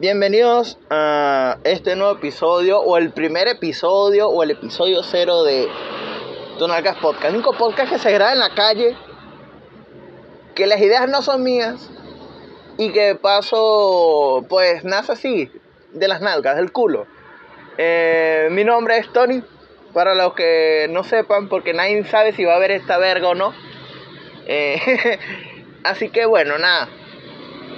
[0.00, 5.68] Bienvenidos a este nuevo episodio, o el primer episodio, o el episodio cero de
[6.58, 7.26] Tonalcas Podcast.
[7.26, 8.96] El único podcast que se graba en la calle,
[10.56, 11.90] que las ideas no son mías,
[12.76, 15.52] y que de paso, pues nace así,
[15.92, 17.06] de las nalgas, del culo.
[17.78, 19.44] Eh, mi nombre es Tony,
[19.92, 23.36] para los que no sepan, porque nadie sabe si va a ver esta verga o
[23.36, 23.54] no.
[24.48, 25.20] Eh,
[25.84, 26.88] así que bueno, nada.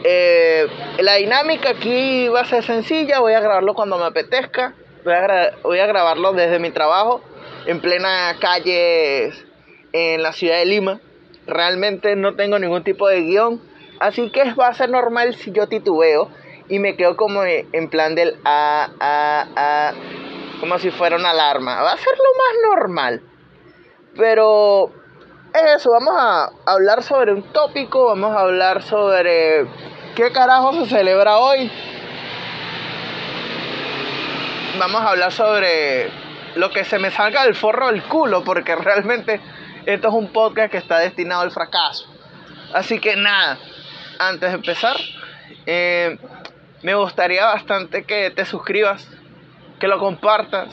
[0.05, 0.67] Eh,
[1.01, 4.75] la dinámica aquí va a ser sencilla, voy a grabarlo cuando me apetezca.
[5.05, 7.23] Voy a, voy a grabarlo desde mi trabajo,
[7.67, 9.33] en plena calle
[9.93, 11.01] en la ciudad de Lima.
[11.47, 13.61] Realmente no tengo ningún tipo de guion.
[14.01, 16.29] Así que va a ser normal si yo titubeo
[16.69, 19.95] y me quedo como en plan del a, a, a,
[20.61, 21.83] como si fuera una alarma.
[21.83, 23.23] Va a ser lo más normal.
[24.17, 24.93] Pero
[25.65, 29.67] eso, vamos a hablar sobre un tópico, vamos a hablar sobre
[30.15, 31.71] qué carajo se celebra hoy.
[34.79, 36.11] Vamos a hablar sobre
[36.57, 39.41] lo que se me salga del forro del culo, porque realmente
[39.87, 42.07] esto es un podcast que está destinado al fracaso.
[42.75, 43.59] Así que nada,
[44.19, 44.97] antes de empezar,
[45.65, 46.19] eh,
[46.83, 49.09] me gustaría bastante que te suscribas,
[49.81, 50.69] que lo compartas,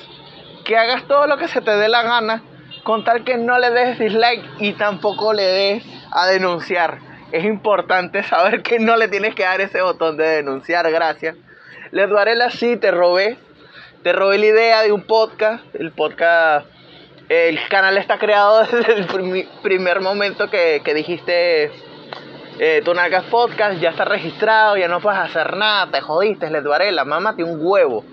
[0.65, 2.43] que hagas todo lo que se te dé la gana,
[2.83, 6.99] con tal que no le des dislike y tampoco le des a denunciar.
[7.31, 11.35] Es importante saber que no le tienes que dar ese botón de denunciar, gracias.
[11.91, 13.37] Les daré la sí, te robé.
[14.03, 15.63] Te robé la idea de un podcast.
[15.75, 16.67] El podcast,
[17.29, 21.71] el canal está creado desde el primer momento que, que dijiste
[22.59, 22.93] eh, tu
[23.31, 27.57] Podcast ya está registrado, ya no puedes hacer nada, te jodiste, les Varela, mámate un
[27.59, 28.05] huevo.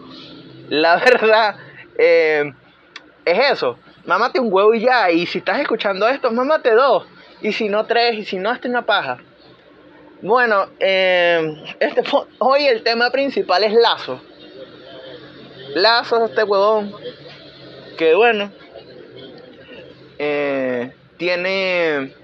[0.68, 1.56] La verdad,
[1.98, 2.50] eh,
[3.24, 7.06] es eso, mámate un huevo y ya, y si estás escuchando esto, mámate dos,
[7.40, 9.18] y si no tres, y si no, hazte una paja.
[10.22, 12.02] Bueno, eh, este,
[12.38, 14.20] hoy el tema principal es Lazo.
[15.74, 16.92] Lazo, este huevón,
[17.96, 18.50] que bueno,
[20.18, 22.14] eh, tiene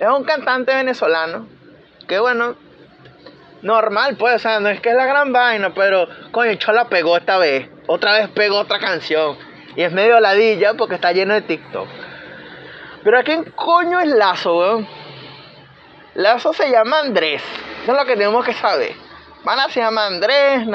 [0.00, 1.46] es un cantante venezolano
[2.08, 2.56] que bueno,
[3.62, 7.16] normal pues, o sea, no es que es la gran vaina, pero coño, Chola pegó
[7.16, 9.36] esta vez, otra vez pegó otra canción
[9.76, 11.88] y es medio ladilla porque está lleno de TikTok.
[13.02, 14.88] Pero ¿a quién coño es Lazo, weón?
[16.14, 17.42] Lazo se llama Andrés,
[17.82, 18.94] eso es lo que tenemos que saber.
[19.44, 20.68] Mana se llama Andrés,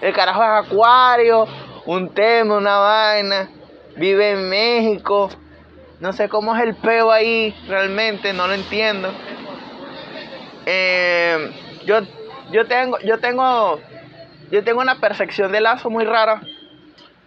[0.00, 1.46] el carajo es acuario,
[1.86, 3.50] un tema, una vaina,
[3.96, 5.28] vive en México
[6.00, 9.12] no sé cómo es el peo ahí realmente, no lo entiendo.
[10.64, 11.52] Eh,
[11.84, 12.00] yo,
[12.50, 13.78] yo tengo, yo tengo,
[14.50, 16.40] yo tengo una percepción de lazo muy rara.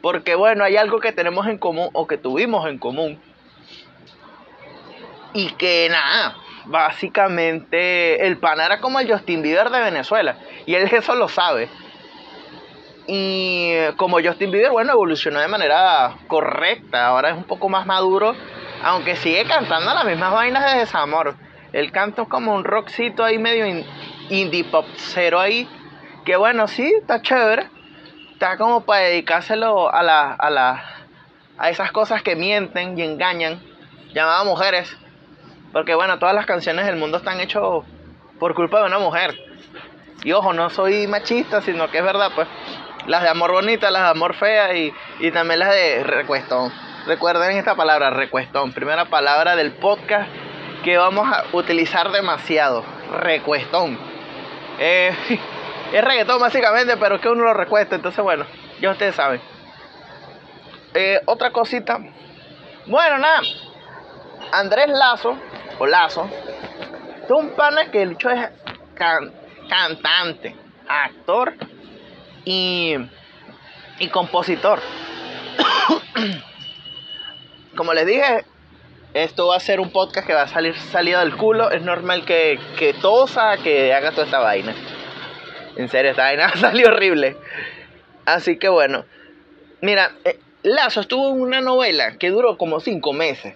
[0.03, 3.21] Porque bueno, hay algo que tenemos en común o que tuvimos en común.
[5.33, 10.35] Y que nada, básicamente el pan era como el Justin Bieber de Venezuela.
[10.65, 11.69] Y él eso lo sabe.
[13.07, 17.07] Y como Justin Bieber, bueno, evolucionó de manera correcta.
[17.07, 18.35] Ahora es un poco más maduro
[18.83, 21.35] aunque sigue cantando las mismas vainas de desamor.
[21.71, 23.65] Él canta como un rockcito ahí medio
[24.29, 25.67] indie pop cero ahí.
[26.25, 27.69] Que bueno, sí, está chévere.
[28.33, 30.83] Está como para dedicárselo a la, a la,
[31.57, 33.61] a esas cosas que mienten y engañan.
[34.13, 34.97] Llamadas mujeres.
[35.71, 37.61] Porque bueno, todas las canciones del mundo están hechas
[38.39, 39.37] por culpa de una mujer.
[40.23, 42.47] Y ojo, no soy machista, sino que es verdad, pues.
[43.05, 46.71] Las de amor bonita, las de amor fea y, y también las de recuesto.
[47.05, 48.73] Recuerden esta palabra, recuestón.
[48.73, 50.27] Primera palabra del podcast
[50.83, 52.83] que vamos a utilizar demasiado.
[53.21, 53.99] Recuestón.
[54.79, 55.15] Eh,
[55.93, 57.95] es reggaetón básicamente, pero es que uno lo recuesta.
[57.95, 58.45] Entonces, bueno,
[58.81, 59.39] ya ustedes saben.
[60.95, 61.99] Eh, otra cosita.
[62.87, 63.41] Bueno, nada.
[64.51, 65.37] Andrés Lazo,
[65.77, 66.29] o Lazo,
[67.23, 68.49] es un pana que el hecho es
[68.95, 70.55] cantante,
[70.87, 71.53] actor
[72.43, 72.95] y,
[73.99, 74.79] y compositor.
[77.75, 78.45] como les dije,
[79.13, 81.71] esto va a ser un podcast que va a salir salido del culo.
[81.71, 84.73] Es normal que, que tosa, que haga toda esta vaina.
[85.75, 87.37] En serio, esta vaina salió horrible.
[88.25, 89.05] Así que bueno.
[89.81, 93.55] Mira, eh, Lazo estuvo en una novela que duró como cinco meses.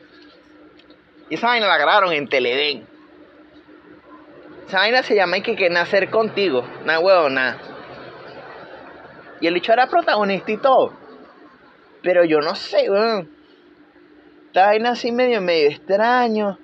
[1.29, 2.85] Y esa vaina la grabaron en Teleden.
[4.67, 6.67] Esa vaina se llama que, que nacer contigo.
[6.85, 7.57] Nada huevo, nada.
[9.39, 10.93] Y el hecho era protagonista y todo.
[12.01, 13.37] Pero yo no sé, weón
[14.57, 16.57] esta vaina así medio, medio extraño.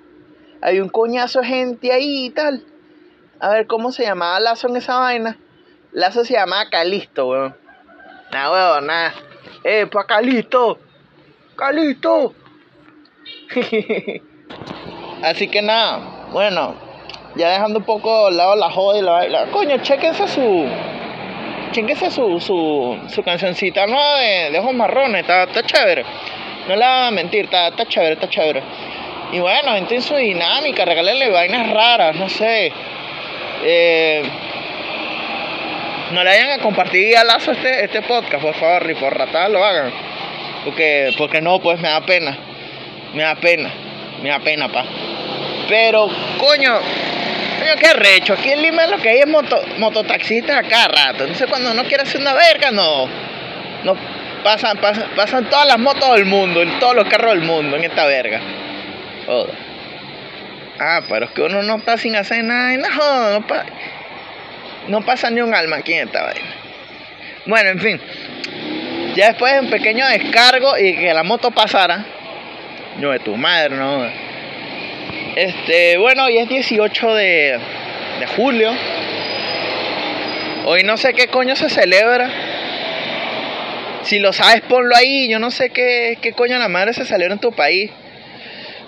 [0.60, 2.64] Hay un coñazo de gente ahí y tal.
[3.38, 5.38] A ver, ¿cómo se llamaba Lazo en esa vaina?
[5.94, 7.56] Lazo se llamaba Calisto, weón.
[8.32, 9.14] Nah, weón, nada.
[9.62, 10.78] Eh, pa' Calisto.
[11.56, 12.34] Calisto.
[15.22, 16.74] Así que nada, bueno,
[17.36, 20.66] ya dejando un poco al lado la joda y la Coño, chequense su,
[21.70, 26.04] chinguese su, su, su cancioncita nueva de, de ojos marrones, está, está chévere.
[26.68, 28.62] No le voy a mentir, está, está chévere, está chévere.
[29.32, 32.72] Y bueno, en su dinámica, regálenle vainas raras, no sé.
[33.62, 34.22] Eh,
[36.14, 39.50] no le vayan a compartir a lazo este, este podcast, por favor, y por ratar
[39.50, 39.92] lo hagan.
[40.64, 42.38] Porque, porque no, pues me da pena.
[43.12, 43.70] Me da pena.
[44.22, 44.84] Me da pena, pa.
[45.68, 46.08] Pero,
[46.38, 46.78] coño,
[47.58, 48.34] coño, qué recho.
[48.34, 51.24] Aquí en Lima lo que hay es moto, mototaxistas a rato.
[51.24, 53.08] Entonces cuando uno quiere hacer una verga, no.
[53.82, 53.96] No
[54.44, 54.78] pasan,
[55.16, 58.40] pasan, todas las motos del mundo, todos los carros del mundo en esta verga.
[59.26, 59.54] Joder.
[60.78, 62.76] Ah, pero es que uno no está sin hacer nada.
[62.76, 63.64] No, no, pasa,
[64.88, 66.54] no pasa ni un alma aquí en esta vaina.
[67.46, 68.00] Bueno, en fin.
[69.14, 72.04] Ya después de un pequeño descargo y que la moto pasara.
[72.98, 74.06] No de tu madre, no.
[75.36, 77.58] Este, bueno, hoy es 18 de,
[78.20, 78.72] de julio.
[80.66, 82.30] Hoy no sé qué coño se celebra.
[84.02, 85.28] Si lo sabes, ponlo ahí.
[85.28, 87.90] Yo no sé qué, qué coño la madre se celebra en tu país.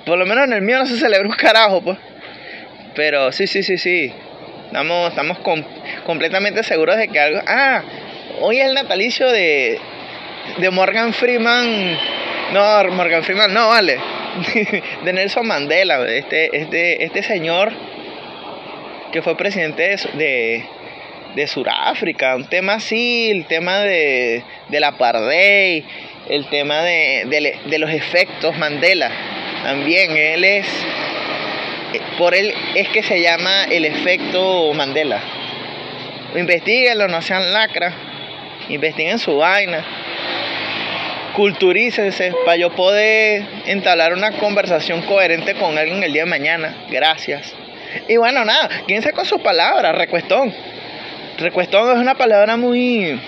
[0.04, 1.98] Por lo menos en el mío no se celebra un carajo, pues.
[2.94, 4.12] Pero sí, sí, sí, sí.
[4.66, 5.38] Estamos, estamos
[6.04, 7.40] completamente seguros de que algo.
[7.46, 7.82] Ah,
[8.40, 9.78] hoy es el natalicio de,
[10.58, 11.98] de Morgan Freeman.
[12.52, 13.98] No, Morgan Freeman, no, vale.
[15.04, 17.72] de Nelson Mandela, este, este, este señor
[19.12, 20.64] que fue presidente de,
[21.34, 22.36] de, Sudáfrica.
[22.36, 25.84] Un tema así, el tema de, de la apartheid,
[26.28, 29.10] el tema de, de, de los efectos Mandela
[29.66, 30.66] también él es,
[32.18, 35.20] por él es que se llama el efecto Mandela.
[36.34, 37.94] Investíguenlo, no sean lacras,
[38.68, 39.84] investiguen su vaina,
[41.34, 46.74] culturícense para yo poder entablar una conversación coherente con alguien el día de mañana.
[46.90, 47.54] Gracias.
[48.08, 50.52] Y bueno, nada, quédense con sus palabras, recuestón.
[51.38, 53.20] Recuestón es una palabra muy,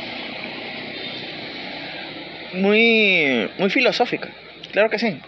[2.55, 4.29] muy, muy filosófica.
[4.73, 5.21] Claro que sí.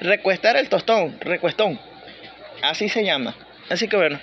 [0.00, 1.78] Recuestar el tostón, recuestón.
[2.62, 3.34] Así se llama.
[3.68, 4.18] Así que bueno,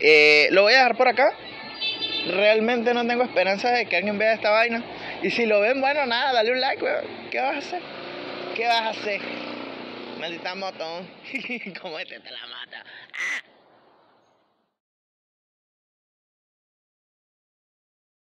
[0.00, 1.32] eh, lo voy a dejar por acá.
[2.28, 4.82] Realmente no tengo esperanza de que alguien vea esta vaina.
[5.22, 7.04] Y si lo ven, bueno, nada, dale un like, weón.
[7.30, 7.82] ¿Qué vas a hacer?
[8.54, 9.20] ¿Qué vas a hacer?
[10.18, 11.06] Maldita moto.
[11.80, 12.84] Como este te la mata.
[13.12, 13.45] ¡Ah!